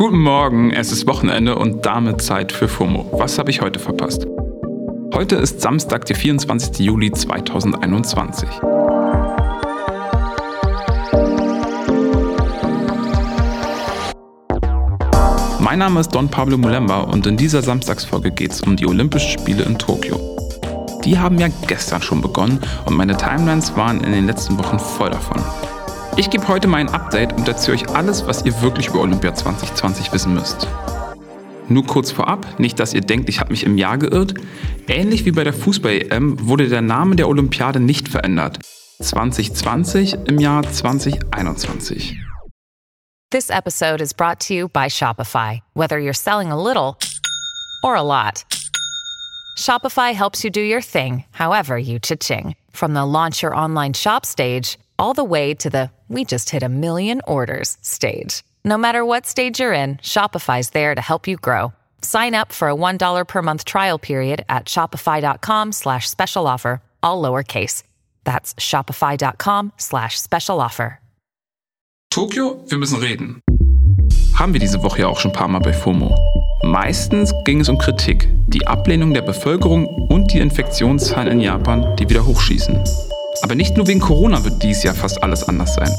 Guten 0.00 0.20
Morgen, 0.20 0.70
es 0.70 0.92
ist 0.92 1.06
Wochenende 1.06 1.56
und 1.56 1.84
damit 1.84 2.22
Zeit 2.22 2.52
für 2.52 2.68
FOMO. 2.68 3.10
Was 3.12 3.38
habe 3.38 3.50
ich 3.50 3.60
heute 3.60 3.78
verpasst? 3.78 4.26
Heute 5.12 5.36
ist 5.36 5.60
Samstag, 5.60 6.06
der 6.06 6.16
24. 6.16 6.78
Juli 6.78 7.12
2021. 7.12 8.48
Mein 15.58 15.78
Name 15.78 16.00
ist 16.00 16.14
Don 16.14 16.30
Pablo 16.30 16.56
Mulemba 16.56 17.00
und 17.00 17.26
in 17.26 17.36
dieser 17.36 17.60
Samstagsfolge 17.60 18.30
geht 18.30 18.52
es 18.52 18.62
um 18.62 18.76
die 18.76 18.86
Olympischen 18.86 19.38
Spiele 19.38 19.64
in 19.64 19.78
Tokio. 19.78 20.18
Die 21.04 21.18
haben 21.18 21.38
ja 21.38 21.48
gestern 21.66 22.00
schon 22.00 22.22
begonnen 22.22 22.58
und 22.86 22.96
meine 22.96 23.18
Timelines 23.18 23.76
waren 23.76 24.02
in 24.02 24.12
den 24.12 24.26
letzten 24.26 24.58
Wochen 24.58 24.78
voll 24.78 25.10
davon. 25.10 25.42
Ich 26.16 26.28
gebe 26.28 26.46
heute 26.48 26.66
mal 26.66 26.78
ein 26.78 26.88
Update 26.88 27.32
und 27.32 27.48
erzähle 27.48 27.76
euch 27.76 27.88
alles, 27.90 28.26
was 28.26 28.44
ihr 28.44 28.60
wirklich 28.60 28.88
über 28.88 29.00
Olympia 29.00 29.34
2020 29.34 30.12
wissen 30.12 30.34
müsst. 30.34 30.66
Nur 31.68 31.86
kurz 31.86 32.10
vorab, 32.10 32.58
nicht 32.58 32.80
dass 32.80 32.92
ihr 32.94 33.00
denkt, 33.00 33.28
ich 33.28 33.40
habe 33.40 33.52
mich 33.52 33.64
im 33.64 33.78
Jahr 33.78 33.96
geirrt. 33.96 34.34
Ähnlich 34.88 35.24
wie 35.24 35.30
bei 35.30 35.44
der 35.44 35.52
Fußball-EM 35.52 36.46
wurde 36.46 36.68
der 36.68 36.82
Name 36.82 37.16
der 37.16 37.28
Olympiade 37.28 37.80
nicht 37.80 38.08
verändert. 38.08 38.58
2020 39.00 40.16
im 40.26 40.38
Jahr 40.38 40.62
2021. 40.62 42.16
This 43.30 43.48
episode 43.48 44.02
is 44.02 44.12
brought 44.12 44.40
to 44.48 44.54
you 44.54 44.68
by 44.68 44.88
Shopify. 44.88 45.60
Whether 45.74 45.98
you're 45.98 46.12
selling 46.12 46.50
a 46.50 46.60
little 46.60 46.96
or 47.84 47.94
a 47.94 48.02
lot, 48.02 48.44
Shopify 49.56 50.12
helps 50.12 50.42
you 50.42 50.50
do 50.50 50.60
your 50.60 50.82
thing, 50.82 51.24
however 51.30 51.78
you 51.78 52.00
cha-ching. 52.00 52.56
From 52.72 52.94
the 52.94 53.06
launch 53.06 53.42
your 53.42 53.54
online 53.54 53.94
shop 53.94 54.26
stage 54.26 54.76
all 55.00 55.14
the 55.14 55.24
way 55.24 55.54
to 55.54 55.70
the 55.70 55.90
we 56.08 56.24
just 56.24 56.50
hit 56.50 56.62
a 56.62 56.68
million 56.68 57.20
orders 57.26 57.78
stage. 57.80 58.42
No 58.64 58.76
matter 58.76 59.04
what 59.04 59.26
stage 59.26 59.60
you're 59.60 59.72
in, 59.72 59.96
Shopify's 59.98 60.70
there 60.70 60.94
to 60.94 61.00
help 61.00 61.28
you 61.28 61.36
grow. 61.36 61.72
Sign 62.02 62.34
up 62.34 62.52
for 62.52 62.68
a 62.68 62.74
$1 62.74 63.26
per 63.26 63.42
month 63.42 63.64
trial 63.64 63.98
period 63.98 64.44
at 64.48 64.66
shopify.com 64.66 65.72
slash 65.72 66.10
special 66.10 66.46
offer, 66.46 66.82
all 67.02 67.22
lowercase. 67.22 67.84
That's 68.24 68.54
shopify.com 68.54 69.72
slash 69.76 70.20
special 70.20 70.60
offer. 70.60 70.98
Tokio, 72.12 72.64
wir 72.66 72.78
müssen 72.78 72.98
reden. 72.98 73.40
Haben 74.34 74.52
wir 74.52 74.58
diese 74.58 74.82
Woche 74.82 75.02
ja 75.02 75.06
auch 75.06 75.20
schon 75.20 75.30
ein 75.30 75.36
paar 75.36 75.46
Mal 75.46 75.60
bei 75.60 75.72
FOMO. 75.72 76.16
Meistens 76.64 77.32
ging 77.44 77.60
es 77.60 77.68
um 77.68 77.78
Kritik, 77.78 78.28
die 78.48 78.66
Ablehnung 78.66 79.14
der 79.14 79.22
Bevölkerung 79.22 79.86
und 80.08 80.32
die 80.32 80.40
Infektionszahlen 80.40 81.28
in 81.28 81.40
Japan, 81.40 81.94
die 81.96 82.08
wieder 82.10 82.26
hochschießen. 82.26 83.09
Aber 83.42 83.54
nicht 83.54 83.76
nur 83.76 83.86
wegen 83.86 84.00
Corona 84.00 84.44
wird 84.44 84.62
dies 84.62 84.82
Jahr 84.82 84.94
fast 84.94 85.22
alles 85.22 85.48
anders 85.48 85.74
sein. 85.74 85.90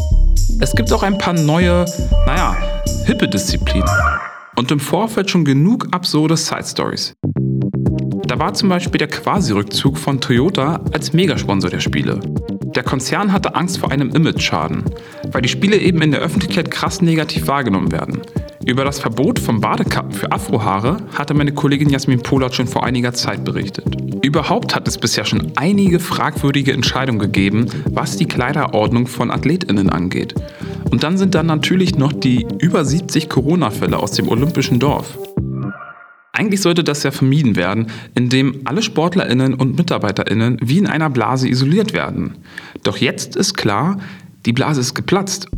Es 0.59 0.75
gibt 0.75 0.91
auch 0.93 1.03
ein 1.03 1.17
paar 1.17 1.33
neue, 1.33 1.85
naja, 2.25 2.55
hippe 3.05 3.27
Disziplinen. 3.27 3.89
Und 4.55 4.71
im 4.71 4.79
Vorfeld 4.79 5.29
schon 5.29 5.45
genug 5.45 5.87
absurde 5.91 6.37
Side 6.37 6.65
Stories. 6.65 7.13
Da 8.27 8.39
war 8.39 8.53
zum 8.53 8.69
Beispiel 8.69 8.99
der 8.99 9.07
Quasi-Rückzug 9.07 9.97
von 9.97 10.21
Toyota 10.21 10.81
als 10.93 11.13
Megasponsor 11.13 11.69
der 11.69 11.79
Spiele. 11.79 12.19
Der 12.75 12.83
Konzern 12.83 13.33
hatte 13.33 13.55
Angst 13.55 13.79
vor 13.79 13.91
einem 13.91 14.11
Image-Schaden, 14.11 14.85
weil 15.31 15.41
die 15.41 15.49
Spiele 15.49 15.77
eben 15.77 16.01
in 16.01 16.11
der 16.11 16.21
Öffentlichkeit 16.21 16.71
krass 16.71 17.01
negativ 17.01 17.47
wahrgenommen 17.47 17.91
werden. 17.91 18.21
Über 18.65 18.85
das 18.85 18.99
Verbot 18.99 19.39
von 19.39 19.59
Badekappen 19.59 20.11
für 20.11 20.31
Afrohaare 20.31 20.97
hatte 21.15 21.33
meine 21.33 21.51
Kollegin 21.51 21.89
Jasmin 21.89 22.21
Polat 22.21 22.53
schon 22.53 22.67
vor 22.67 22.85
einiger 22.85 23.11
Zeit 23.13 23.43
berichtet. 23.43 23.97
Überhaupt 24.23 24.75
hat 24.75 24.87
es 24.87 24.99
bisher 24.99 25.25
schon 25.25 25.51
einige 25.55 25.99
fragwürdige 25.99 26.71
Entscheidungen 26.71 27.19
gegeben, 27.19 27.65
was 27.89 28.17
die 28.17 28.27
Kleiderordnung 28.27 29.07
von 29.07 29.31
AthletInnen 29.31 29.89
angeht. 29.89 30.35
Und 30.91 31.03
dann 31.03 31.17
sind 31.17 31.33
da 31.33 31.41
natürlich 31.41 31.95
noch 31.95 32.13
die 32.13 32.45
über 32.59 32.85
70 32.85 33.29
Corona-Fälle 33.29 33.97
aus 33.97 34.11
dem 34.11 34.27
olympischen 34.27 34.79
Dorf. 34.79 35.17
Eigentlich 36.33 36.61
sollte 36.61 36.83
das 36.83 37.03
ja 37.03 37.11
vermieden 37.11 37.55
werden, 37.55 37.87
indem 38.15 38.61
alle 38.65 38.83
SportlerInnen 38.83 39.53
und 39.55 39.77
MitarbeiterInnen 39.77 40.57
wie 40.61 40.77
in 40.77 40.87
einer 40.87 41.09
Blase 41.09 41.49
isoliert 41.49 41.93
werden. 41.93 42.35
Doch 42.83 42.97
jetzt 42.97 43.35
ist 43.35 43.55
klar, 43.55 43.97
die 44.45 44.53
Blase 44.53 44.81
ist 44.81 44.93
geplatzt 44.93 45.49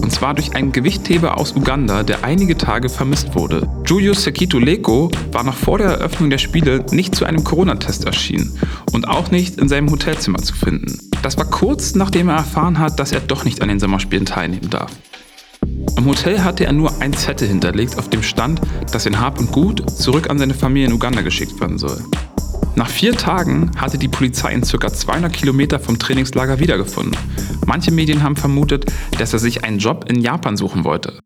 und 0.00 0.12
zwar 0.12 0.34
durch 0.34 0.54
einen 0.54 0.72
Gewichtheber 0.72 1.38
aus 1.38 1.54
Uganda, 1.54 2.02
der 2.02 2.24
einige 2.24 2.56
Tage 2.56 2.88
vermisst 2.88 3.34
wurde. 3.34 3.68
Julius 3.86 4.24
Sekito 4.24 4.58
Leko 4.58 5.10
war 5.32 5.44
noch 5.44 5.54
vor 5.56 5.78
der 5.78 5.88
Eröffnung 5.88 6.30
der 6.30 6.38
Spiele 6.38 6.84
nicht 6.90 7.14
zu 7.14 7.24
einem 7.24 7.44
Corona-Test 7.44 8.04
erschienen 8.04 8.58
und 8.92 9.08
auch 9.08 9.30
nicht 9.30 9.58
in 9.58 9.68
seinem 9.68 9.90
Hotelzimmer 9.90 10.38
zu 10.38 10.54
finden. 10.54 10.98
Das 11.22 11.36
war 11.36 11.46
kurz 11.46 11.94
nachdem 11.94 12.28
er 12.28 12.36
erfahren 12.36 12.78
hat, 12.78 12.98
dass 12.98 13.12
er 13.12 13.20
doch 13.20 13.44
nicht 13.44 13.62
an 13.62 13.68
den 13.68 13.80
Sommerspielen 13.80 14.26
teilnehmen 14.26 14.70
darf. 14.70 14.92
Im 15.96 16.06
Hotel 16.06 16.44
hatte 16.44 16.64
er 16.64 16.72
nur 16.72 17.00
ein 17.00 17.12
Zettel 17.12 17.48
hinterlegt, 17.48 17.98
auf 17.98 18.08
dem 18.08 18.22
stand, 18.22 18.60
dass 18.92 19.02
sein 19.02 19.20
Hab 19.20 19.38
und 19.40 19.50
Gut 19.50 19.90
zurück 19.90 20.30
an 20.30 20.38
seine 20.38 20.54
Familie 20.54 20.88
in 20.88 20.94
Uganda 20.94 21.22
geschickt 21.22 21.60
werden 21.60 21.78
soll. 21.78 22.00
Nach 22.78 22.88
vier 22.88 23.12
Tagen 23.12 23.72
hatte 23.76 23.98
die 23.98 24.06
Polizei 24.06 24.54
ihn 24.54 24.60
ca. 24.60 24.92
200 24.92 25.32
Kilometer 25.32 25.80
vom 25.80 25.98
Trainingslager 25.98 26.60
wiedergefunden. 26.60 27.16
Manche 27.66 27.90
Medien 27.90 28.22
haben 28.22 28.36
vermutet, 28.36 28.86
dass 29.18 29.32
er 29.32 29.40
sich 29.40 29.64
einen 29.64 29.80
Job 29.80 30.04
in 30.08 30.20
Japan 30.20 30.56
suchen 30.56 30.84
wollte. 30.84 31.18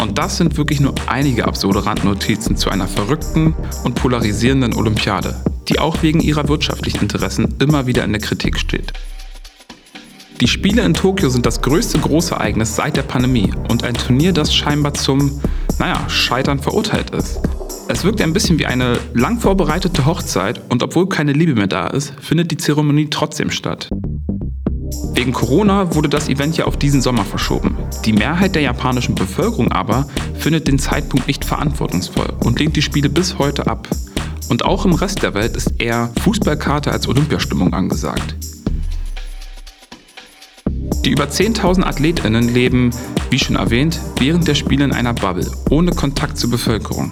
Und 0.00 0.18
das 0.18 0.38
sind 0.38 0.56
wirklich 0.56 0.80
nur 0.80 0.96
einige 1.06 1.44
absurde 1.44 1.86
Randnotizen 1.86 2.56
zu 2.56 2.70
einer 2.70 2.88
verrückten 2.88 3.54
und 3.84 3.94
polarisierenden 3.94 4.74
Olympiade, 4.74 5.40
die 5.68 5.78
auch 5.78 6.02
wegen 6.02 6.18
ihrer 6.18 6.48
wirtschaftlichen 6.48 7.02
Interessen 7.02 7.54
immer 7.60 7.86
wieder 7.86 8.02
in 8.02 8.10
der 8.10 8.20
Kritik 8.20 8.58
steht. 8.58 8.92
Die 10.42 10.48
Spiele 10.48 10.82
in 10.82 10.92
Tokio 10.92 11.28
sind 11.28 11.46
das 11.46 11.62
größte 11.62 12.00
Großereignis 12.00 12.74
seit 12.74 12.96
der 12.96 13.04
Pandemie 13.04 13.52
und 13.68 13.84
ein 13.84 13.94
Turnier, 13.94 14.32
das 14.32 14.52
scheinbar 14.52 14.92
zum, 14.92 15.40
naja, 15.78 16.02
Scheitern 16.08 16.58
verurteilt 16.58 17.10
ist. 17.10 17.38
Es 17.86 18.02
wirkt 18.02 18.20
ein 18.20 18.32
bisschen 18.32 18.58
wie 18.58 18.66
eine 18.66 18.98
lang 19.14 19.38
vorbereitete 19.38 20.04
Hochzeit 20.04 20.60
und 20.68 20.82
obwohl 20.82 21.08
keine 21.08 21.32
Liebe 21.32 21.54
mehr 21.54 21.68
da 21.68 21.86
ist, 21.86 22.14
findet 22.20 22.50
die 22.50 22.56
Zeremonie 22.56 23.06
trotzdem 23.08 23.52
statt. 23.52 23.88
Wegen 25.14 25.30
Corona 25.30 25.94
wurde 25.94 26.08
das 26.08 26.28
Event 26.28 26.56
ja 26.56 26.64
auf 26.64 26.76
diesen 26.76 27.02
Sommer 27.02 27.24
verschoben. 27.24 27.76
Die 28.04 28.12
Mehrheit 28.12 28.56
der 28.56 28.62
japanischen 28.62 29.14
Bevölkerung 29.14 29.70
aber 29.70 30.08
findet 30.34 30.66
den 30.66 30.80
Zeitpunkt 30.80 31.28
nicht 31.28 31.44
verantwortungsvoll 31.44 32.32
und 32.40 32.58
lehnt 32.58 32.74
die 32.74 32.82
Spiele 32.82 33.10
bis 33.10 33.38
heute 33.38 33.68
ab. 33.68 33.86
Und 34.48 34.64
auch 34.64 34.86
im 34.86 34.94
Rest 34.94 35.22
der 35.22 35.34
Welt 35.34 35.56
ist 35.56 35.74
eher 35.78 36.10
Fußballkarte 36.24 36.90
als 36.90 37.06
Olympiastimmung 37.06 37.72
angesagt. 37.74 38.34
Die 41.04 41.10
über 41.10 41.24
10.000 41.24 41.82
Athletinnen 41.82 42.54
leben, 42.54 42.90
wie 43.30 43.38
schon 43.38 43.56
erwähnt, 43.56 43.98
während 44.18 44.46
der 44.46 44.54
Spiele 44.54 44.84
in 44.84 44.92
einer 44.92 45.12
Bubble, 45.12 45.50
ohne 45.68 45.90
Kontakt 45.90 46.38
zur 46.38 46.50
Bevölkerung. 46.50 47.10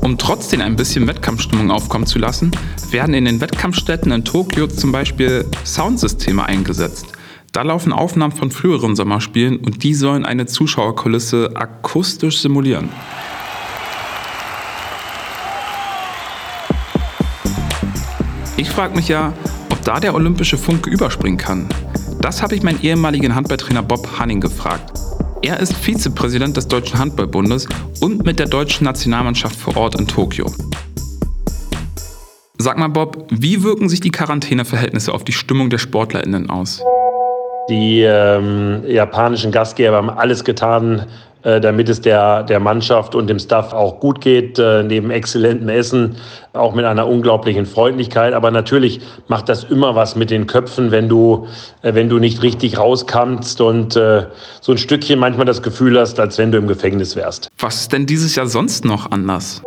Um 0.00 0.18
trotzdem 0.18 0.60
ein 0.60 0.74
bisschen 0.74 1.06
Wettkampfstimmung 1.06 1.70
aufkommen 1.70 2.06
zu 2.06 2.18
lassen, 2.18 2.50
werden 2.90 3.14
in 3.14 3.26
den 3.26 3.40
Wettkampfstätten 3.40 4.10
in 4.10 4.24
Tokio 4.24 4.66
zum 4.66 4.90
Beispiel 4.90 5.44
Soundsysteme 5.64 6.44
eingesetzt. 6.44 7.06
Da 7.52 7.62
laufen 7.62 7.92
Aufnahmen 7.92 8.32
von 8.32 8.50
früheren 8.50 8.96
Sommerspielen 8.96 9.58
und 9.58 9.84
die 9.84 9.94
sollen 9.94 10.26
eine 10.26 10.46
Zuschauerkulisse 10.46 11.52
akustisch 11.54 12.40
simulieren. 12.40 12.88
Ich 18.56 18.68
frage 18.68 18.96
mich 18.96 19.06
ja, 19.06 19.32
ob 19.70 19.80
da 19.84 20.00
der 20.00 20.14
olympische 20.14 20.58
Funke 20.58 20.90
überspringen 20.90 21.38
kann. 21.38 21.68
Das 22.28 22.42
habe 22.42 22.54
ich 22.54 22.62
meinen 22.62 22.82
ehemaligen 22.82 23.34
Handballtrainer 23.34 23.82
Bob 23.82 24.06
Hanning 24.18 24.38
gefragt. 24.38 24.92
Er 25.40 25.60
ist 25.60 25.72
Vizepräsident 25.72 26.58
des 26.58 26.68
Deutschen 26.68 26.98
Handballbundes 26.98 27.66
und 28.02 28.26
mit 28.26 28.38
der 28.38 28.44
deutschen 28.44 28.84
Nationalmannschaft 28.84 29.56
vor 29.56 29.78
Ort 29.78 29.98
in 29.98 30.06
Tokio. 30.06 30.44
Sag 32.58 32.76
mal, 32.76 32.88
Bob, 32.88 33.28
wie 33.30 33.62
wirken 33.62 33.88
sich 33.88 34.00
die 34.00 34.10
Quarantäneverhältnisse 34.10 35.14
auf 35.14 35.24
die 35.24 35.32
Stimmung 35.32 35.70
der 35.70 35.78
SportlerInnen 35.78 36.50
aus? 36.50 36.82
Die 37.70 38.02
ähm, 38.02 38.82
japanischen 38.86 39.50
Gastgeber 39.50 39.96
haben 39.96 40.10
alles 40.10 40.44
getan, 40.44 41.06
damit 41.60 41.88
es 41.88 42.00
der, 42.00 42.42
der 42.42 42.60
Mannschaft 42.60 43.14
und 43.14 43.28
dem 43.28 43.38
Staff 43.38 43.72
auch 43.72 44.00
gut 44.00 44.20
geht, 44.20 44.58
äh, 44.58 44.82
neben 44.82 45.10
exzellentem 45.10 45.68
Essen, 45.68 46.16
auch 46.52 46.74
mit 46.74 46.84
einer 46.84 47.06
unglaublichen 47.06 47.66
Freundlichkeit. 47.66 48.34
Aber 48.34 48.50
natürlich 48.50 49.00
macht 49.28 49.48
das 49.48 49.64
immer 49.64 49.94
was 49.94 50.16
mit 50.16 50.30
den 50.30 50.46
Köpfen, 50.46 50.90
wenn 50.90 51.08
du, 51.08 51.46
äh, 51.82 51.94
wenn 51.94 52.08
du 52.08 52.18
nicht 52.18 52.42
richtig 52.42 52.78
rauskommst 52.78 53.60
und 53.60 53.96
äh, 53.96 54.26
so 54.60 54.72
ein 54.72 54.78
Stückchen 54.78 55.18
manchmal 55.18 55.46
das 55.46 55.62
Gefühl 55.62 55.98
hast, 55.98 56.20
als 56.20 56.38
wenn 56.38 56.52
du 56.52 56.58
im 56.58 56.68
Gefängnis 56.68 57.16
wärst. 57.16 57.48
Was 57.58 57.82
ist 57.82 57.92
denn 57.92 58.06
dieses 58.06 58.36
Jahr 58.36 58.46
sonst 58.46 58.84
noch 58.84 59.10
anders? 59.10 59.62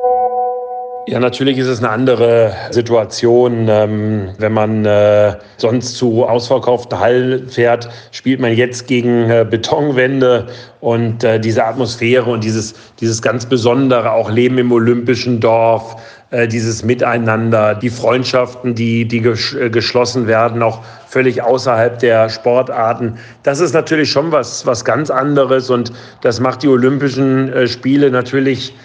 Ja, 1.07 1.19
natürlich 1.19 1.57
ist 1.57 1.68
es 1.68 1.80
eine 1.80 1.89
andere 1.89 2.53
Situation. 2.69 3.68
Ähm, 3.68 4.30
wenn 4.38 4.53
man 4.53 4.86
äh, 4.86 5.36
sonst 5.57 5.95
zu 5.95 6.24
ausverkauften 6.24 7.00
Hallen 7.00 7.50
fährt, 7.50 7.89
spielt 8.12 8.39
man 8.39 8.53
jetzt 8.56 8.88
gegen 8.88 9.30
äh, 9.30 9.45
Betonwände 9.50 10.48
und 10.80 11.24
äh, 11.24 11.39
diese 11.39 11.65
Atmosphäre 11.65 12.30
und 12.30 12.44
dieses, 12.44 12.75
dieses 13.00 13.21
ganz 13.21 13.48
besondere 13.48 14.12
auch 14.12 14.30
Leben 14.30 14.59
im 14.59 14.71
olympischen 14.71 15.39
Dorf, 15.39 15.95
äh, 16.30 16.48
dieses 16.48 16.86
Miteinander, 16.86 17.74
die 17.74 17.89
Freundschaften, 17.89 18.75
die, 18.75 19.07
die 19.07 19.18
äh, 19.18 19.69
geschlossen 19.71 20.27
werden, 20.27 20.62
auch 20.62 20.83
völlig 21.07 21.42
außerhalb 21.42 21.98
der 21.98 22.30
Sportarten. 22.30 23.18
Das 23.42 23.59
ist 23.59 23.74
natürlich 23.74 24.12
schon 24.12 24.31
was, 24.31 24.68
was 24.68 24.86
ganz 24.86 25.09
anderes 25.09 25.71
und 25.71 25.92
das 26.21 26.39
macht 26.39 26.62
die 26.62 26.68
Olympischen 26.68 27.51
äh, 27.51 27.68
Spiele 27.68 28.12
natürlich 28.12 28.75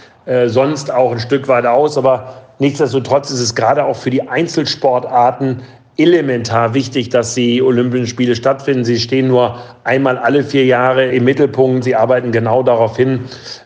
sonst 0.47 0.93
auch 0.93 1.13
ein 1.13 1.21
Stück 1.21 1.49
weit 1.49 1.67
aus. 1.67 1.97
Aber 1.97 2.35
nichtsdestotrotz 2.59 3.31
ist 3.31 3.41
es 3.41 3.55
gerade 3.55 3.85
auch 3.85 3.97
für 3.97 4.11
die 4.11 4.29
Einzelsportarten 4.29 5.63
elementar 5.99 6.75
wichtig, 6.75 7.09
dass 7.09 7.35
die 7.35 7.63
Olympischen 7.63 8.07
Spiele 8.07 8.37
stattfinden. 8.37 8.85
Sie 8.85 8.99
stehen 8.99 9.29
nur 9.29 9.59
einmal 9.85 10.19
alle 10.19 10.45
vier 10.45 10.65
Jahre 10.65 11.07
im 11.07 11.25
Mittelpunkt. 11.25 11.85
Sie 11.85 11.95
arbeiten 11.95 12.33
genau 12.33 12.63
darauf 12.63 12.97
hin. 12.97 13.21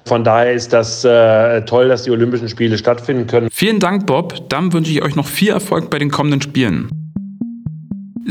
Von 0.04 0.24
daher 0.24 0.52
ist 0.52 0.72
das 0.72 1.04
äh, 1.04 1.62
toll, 1.62 1.88
dass 1.88 2.04
die 2.04 2.10
Olympischen 2.10 2.48
Spiele 2.48 2.78
stattfinden 2.78 3.26
können. 3.26 3.48
Vielen 3.50 3.80
Dank, 3.80 4.06
Bob. 4.06 4.48
Dann 4.48 4.72
wünsche 4.72 4.92
ich 4.92 5.02
euch 5.02 5.16
noch 5.16 5.26
viel 5.26 5.50
Erfolg 5.50 5.90
bei 5.90 5.98
den 5.98 6.10
kommenden 6.10 6.40
Spielen. 6.40 6.88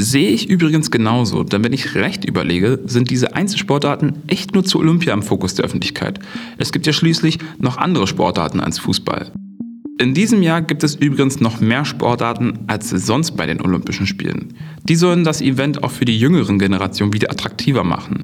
Sehe 0.01 0.29
ich 0.29 0.49
übrigens 0.49 0.91
genauso, 0.91 1.43
denn 1.43 1.61
wenn 1.61 1.73
ich 1.73 1.93
recht 1.93 2.23
überlege, 2.23 2.79
sind 2.85 3.09
diese 3.09 3.35
Einzelsportarten 3.35 4.23
echt 4.27 4.53
nur 4.53 4.63
zu 4.63 4.79
Olympia 4.79 5.13
im 5.13 5.21
Fokus 5.21 5.55
der 5.55 5.65
Öffentlichkeit. 5.65 6.19
Es 6.57 6.71
gibt 6.71 6.87
ja 6.87 6.93
schließlich 6.93 7.37
noch 7.57 7.75
andere 7.77 8.07
Sportarten 8.07 8.61
als 8.61 8.79
Fußball. 8.79 9.29
In 9.99 10.13
diesem 10.13 10.41
Jahr 10.41 10.61
gibt 10.61 10.85
es 10.85 10.95
übrigens 10.95 11.41
noch 11.41 11.59
mehr 11.59 11.83
Sportarten 11.83 12.59
als 12.67 12.91
sonst 12.91 13.31
bei 13.35 13.45
den 13.45 13.61
Olympischen 13.61 14.07
Spielen. 14.07 14.53
Die 14.85 14.95
sollen 14.95 15.25
das 15.25 15.41
Event 15.41 15.83
auch 15.83 15.91
für 15.91 16.05
die 16.05 16.17
jüngeren 16.17 16.59
Generationen 16.59 17.11
wieder 17.11 17.29
attraktiver 17.29 17.83
machen. 17.83 18.21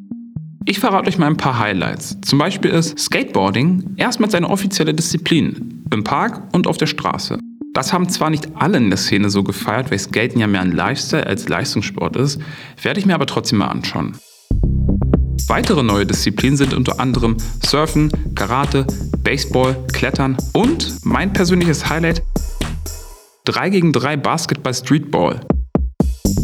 Ich 0.63 0.79
verrate 0.79 1.09
euch 1.09 1.17
mal 1.17 1.27
ein 1.27 1.35
paar 1.35 1.59
Highlights. 1.59 2.17
Zum 2.21 2.39
Beispiel 2.39 2.71
ist 2.71 2.97
Skateboarding 2.97 3.95
erstmals 3.97 4.33
eine 4.33 4.49
offizielle 4.49 4.93
Disziplin. 4.93 5.83
Im 5.91 6.05
Park 6.05 6.41
und 6.53 6.67
auf 6.67 6.77
der 6.77 6.87
Straße. 6.87 7.37
Das 7.75 7.91
haben 7.91 8.07
zwar 8.07 8.29
nicht 8.29 8.47
alle 8.55 8.77
in 8.77 8.89
der 8.89 8.97
Szene 8.97 9.29
so 9.29 9.43
gefeiert, 9.43 9.91
weil 9.91 9.99
Skaten 9.99 10.39
ja 10.39 10.47
mehr 10.47 10.61
ein 10.61 10.71
Lifestyle 10.71 11.27
als 11.27 11.49
Leistungssport 11.49 12.15
ist, 12.15 12.39
werde 12.81 13.01
ich 13.01 13.05
mir 13.05 13.13
aber 13.13 13.25
trotzdem 13.25 13.59
mal 13.59 13.67
anschauen. 13.67 14.17
Weitere 15.49 15.83
neue 15.83 16.05
Disziplinen 16.05 16.55
sind 16.55 16.73
unter 16.73 17.01
anderem 17.01 17.35
Surfen, 17.65 18.09
Karate, 18.33 18.87
Baseball, 19.23 19.75
Klettern 19.91 20.37
und 20.53 21.03
mein 21.03 21.33
persönliches 21.33 21.89
Highlight 21.89 22.23
3 23.43 23.69
gegen 23.69 23.91
3 23.91 24.17
Basketball 24.17 24.73
Streetball. 24.73 25.41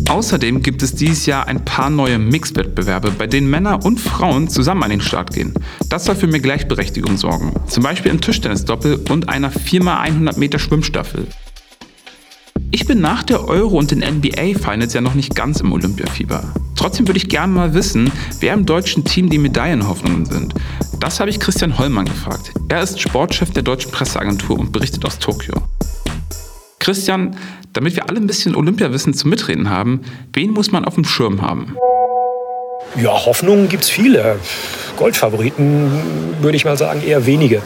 Außerdem 0.10 0.62
gibt 0.62 0.84
es 0.84 0.94
dieses 0.94 1.26
Jahr 1.26 1.48
ein 1.48 1.64
paar 1.64 1.90
neue 1.90 2.20
Mixwettbewerbe, 2.20 3.12
bei 3.12 3.28
denen 3.28 3.50
Männer 3.50 3.86
und 3.86 4.00
Frauen 4.00 4.50
zusammen 4.50 4.84
an 4.84 4.90
den 4.90 5.02
Start 5.02 5.34
gehen. 5.34 5.54
Das 5.90 6.06
soll 6.06 6.16
für 6.16 6.28
mehr 6.28 6.40
Gleichberechtigung 6.40 7.18
sorgen. 7.18 7.54
Zum 7.68 7.84
Beispiel 7.84 8.12
im 8.12 8.22
Tischtennisdoppel 8.22 9.02
und 9.10 9.30
einer 9.30 9.52
4x100 9.52 10.38
Meter 10.38 10.60
Schwimmstaffel. 10.60 11.28
Ich 12.74 12.86
bin 12.86 13.02
nach 13.02 13.24
der 13.24 13.48
Euro 13.48 13.78
und 13.78 13.92
den 13.92 14.00
NBA-Finals 14.00 14.94
ja 14.94 15.02
noch 15.02 15.14
nicht 15.14 15.36
ganz 15.36 15.60
im 15.60 15.74
Olympiafieber. 15.74 16.54
Trotzdem 16.76 17.08
würde 17.08 17.18
ich 17.18 17.28
gerne 17.28 17.54
mal 17.54 17.74
wissen, 17.74 18.12
wer 18.40 18.54
im 18.54 18.66
deutschen 18.66 19.04
Team 19.04 19.30
die 19.30 19.38
Medaillenhoffnungen 19.38 20.26
sind. 20.26 20.54
Das 21.00 21.20
habe 21.20 21.30
ich 21.30 21.40
Christian 21.40 21.78
Hollmann 21.78 22.06
gefragt. 22.06 22.54
Er 22.70 22.82
ist 22.82 23.02
Sportchef 23.02 23.52
der 23.52 23.64
deutschen 23.64 23.92
Presseagentur 23.92 24.58
und 24.58 24.72
berichtet 24.72 25.04
aus 25.04 25.20
Tokio. 25.20 25.56
Christian, 26.82 27.38
damit 27.74 27.96
wir 27.96 28.10
alle 28.10 28.20
ein 28.20 28.28
bisschen 28.28 28.56
Olympiawissen 28.56 29.14
zum 29.14 29.30
Mitreden 29.30 29.70
haben, 29.70 30.02
wen 30.34 30.52
muss 30.52 30.72
man 30.72 30.84
auf 30.84 30.96
dem 30.96 31.06
Schirm 31.06 31.42
haben? 31.42 31.78
Ja, 33.02 33.12
Hoffnungen 33.12 33.70
gibt 33.70 33.84
es 33.84 33.90
viele. 33.90 34.38
Goldfavoriten 34.98 35.90
würde 36.42 36.58
ich 36.58 36.66
mal 36.66 36.78
sagen, 36.78 37.02
eher 37.06 37.26
wenige. 37.26 37.62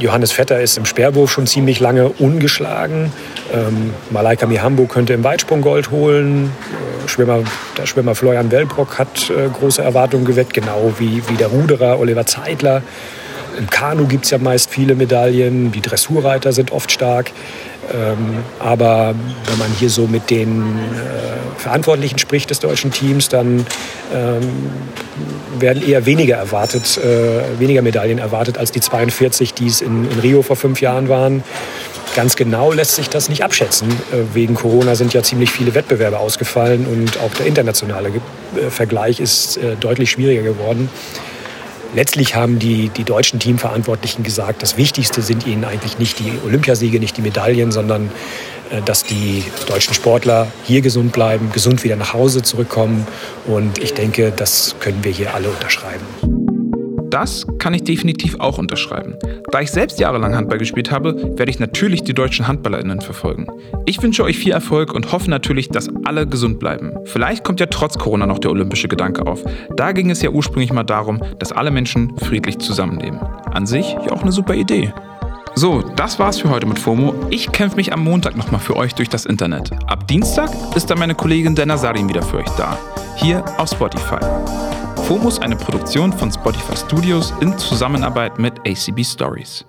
Johannes 0.00 0.32
Vetter 0.32 0.60
ist 0.60 0.76
im 0.76 0.84
Speerwurf 0.84 1.30
schon 1.30 1.46
ziemlich 1.46 1.80
lange 1.80 2.08
ungeschlagen. 2.08 3.12
Ähm, 3.52 3.92
Malaika 4.10 4.46
Mihambo 4.46 4.86
könnte 4.86 5.12
im 5.12 5.24
Weitsprung 5.24 5.60
Gold 5.60 5.90
holen. 5.90 6.52
Äh, 7.04 7.08
Schwimmer, 7.08 7.42
der 7.76 7.86
Schwimmer 7.86 8.14
Florian 8.14 8.50
Wellbrock 8.50 8.98
hat 8.98 9.30
äh, 9.30 9.48
große 9.48 9.82
Erwartungen 9.82 10.24
geweckt, 10.24 10.54
genau 10.54 10.92
wie, 10.98 11.22
wie 11.28 11.34
der 11.34 11.48
Ruderer 11.48 11.98
Oliver 11.98 12.26
Zeitler. 12.26 12.82
Im 13.58 13.68
Kanu 13.68 14.06
gibt 14.06 14.24
es 14.24 14.30
ja 14.30 14.38
meist 14.38 14.70
viele 14.70 14.94
Medaillen. 14.94 15.72
Die 15.72 15.80
Dressurreiter 15.80 16.52
sind 16.52 16.70
oft 16.70 16.90
stark. 16.90 17.32
Ähm, 17.92 18.44
aber 18.58 19.14
wenn 19.46 19.58
man 19.58 19.70
hier 19.78 19.90
so 19.90 20.06
mit 20.06 20.30
den 20.30 20.60
äh, 20.60 21.58
Verantwortlichen 21.58 22.18
spricht 22.18 22.50
des 22.50 22.60
deutschen 22.60 22.90
Teams, 22.90 23.28
dann 23.28 23.66
ähm, 24.14 24.70
werden 25.58 25.86
eher 25.86 26.04
weniger 26.06 26.36
erwartet, 26.36 26.98
äh, 26.98 27.58
weniger 27.58 27.82
Medaillen 27.82 28.18
erwartet 28.18 28.58
als 28.58 28.72
die 28.72 28.80
42, 28.80 29.54
die 29.54 29.66
es 29.66 29.80
in, 29.80 30.10
in, 30.10 30.20
Rio 30.20 30.42
vor 30.42 30.56
fünf 30.56 30.80
Jahren 30.80 31.08
waren. 31.08 31.42
Ganz 32.14 32.36
genau 32.36 32.72
lässt 32.72 32.96
sich 32.96 33.08
das 33.08 33.28
nicht 33.28 33.42
abschätzen. 33.42 33.88
Äh, 33.88 34.34
wegen 34.34 34.54
Corona 34.54 34.94
sind 34.94 35.14
ja 35.14 35.22
ziemlich 35.22 35.50
viele 35.50 35.74
Wettbewerbe 35.74 36.18
ausgefallen 36.18 36.86
und 36.86 37.18
auch 37.18 37.32
der 37.38 37.46
internationale 37.46 38.08
äh, 38.08 38.70
Vergleich 38.70 39.18
ist 39.18 39.56
äh, 39.56 39.76
deutlich 39.76 40.10
schwieriger 40.10 40.42
geworden. 40.42 40.90
Letztlich 41.94 42.34
haben 42.34 42.58
die, 42.58 42.90
die 42.90 43.04
deutschen 43.04 43.40
Teamverantwortlichen 43.40 44.22
gesagt, 44.22 44.62
das 44.62 44.76
Wichtigste 44.76 45.22
sind 45.22 45.46
ihnen 45.46 45.64
eigentlich 45.64 45.98
nicht 45.98 46.18
die 46.18 46.32
Olympiasiege, 46.44 47.00
nicht 47.00 47.16
die 47.16 47.22
Medaillen, 47.22 47.72
sondern 47.72 48.10
äh, 48.70 48.82
dass 48.82 49.04
die 49.04 49.42
deutschen 49.66 49.94
Sportler 49.94 50.48
hier 50.64 50.82
gesund 50.82 51.12
bleiben, 51.12 51.50
gesund 51.52 51.84
wieder 51.84 51.96
nach 51.96 52.12
Hause 52.12 52.42
zurückkommen. 52.42 53.06
Und 53.46 53.78
ich 53.78 53.94
denke, 53.94 54.32
das 54.36 54.76
können 54.80 55.02
wir 55.02 55.12
hier 55.12 55.34
alle 55.34 55.48
unterschreiben. 55.48 56.37
Das 57.10 57.46
kann 57.58 57.72
ich 57.72 57.84
definitiv 57.84 58.38
auch 58.38 58.58
unterschreiben. 58.58 59.14
Da 59.50 59.60
ich 59.60 59.70
selbst 59.70 59.98
jahrelang 59.98 60.34
Handball 60.34 60.58
gespielt 60.58 60.90
habe, 60.90 61.38
werde 61.38 61.50
ich 61.50 61.58
natürlich 61.58 62.02
die 62.02 62.12
deutschen 62.12 62.46
HandballerInnen 62.46 63.00
verfolgen. 63.00 63.46
Ich 63.86 64.02
wünsche 64.02 64.24
euch 64.24 64.38
viel 64.38 64.52
Erfolg 64.52 64.92
und 64.92 65.10
hoffe 65.10 65.30
natürlich, 65.30 65.70
dass 65.70 65.88
alle 66.04 66.26
gesund 66.26 66.58
bleiben. 66.58 66.92
Vielleicht 67.04 67.44
kommt 67.44 67.60
ja 67.60 67.66
trotz 67.66 67.98
Corona 67.98 68.26
noch 68.26 68.38
der 68.38 68.50
olympische 68.50 68.88
Gedanke 68.88 69.26
auf. 69.26 69.42
Da 69.76 69.92
ging 69.92 70.10
es 70.10 70.20
ja 70.20 70.30
ursprünglich 70.30 70.72
mal 70.72 70.84
darum, 70.84 71.22
dass 71.38 71.52
alle 71.52 71.70
Menschen 71.70 72.16
friedlich 72.18 72.58
zusammenleben. 72.58 73.18
An 73.52 73.66
sich 73.66 73.92
ja 73.92 74.12
auch 74.12 74.22
eine 74.22 74.32
super 74.32 74.54
Idee. 74.54 74.92
So, 75.54 75.82
das 75.96 76.18
war's 76.18 76.38
für 76.38 76.50
heute 76.50 76.66
mit 76.66 76.78
FOMO. 76.78 77.14
Ich 77.30 77.50
kämpfe 77.50 77.76
mich 77.76 77.92
am 77.92 78.04
Montag 78.04 78.36
nochmal 78.36 78.60
für 78.60 78.76
euch 78.76 78.94
durch 78.94 79.08
das 79.08 79.24
Internet. 79.24 79.72
Ab 79.86 80.06
Dienstag 80.06 80.50
ist 80.76 80.90
dann 80.90 80.98
meine 80.98 81.14
Kollegin 81.14 81.54
Dana 81.54 81.76
Sarin 81.76 82.08
wieder 82.08 82.22
für 82.22 82.36
euch 82.36 82.50
da. 82.50 82.78
Hier 83.16 83.44
auf 83.58 83.70
Spotify. 83.70 84.20
FOMO 85.08 85.28
ist 85.28 85.40
eine 85.40 85.56
Produktion 85.56 86.12
von 86.12 86.30
Spotify 86.30 86.76
Studios 86.76 87.32
in 87.40 87.56
Zusammenarbeit 87.56 88.38
mit 88.38 88.58
ACB 88.68 89.02
Stories. 89.02 89.64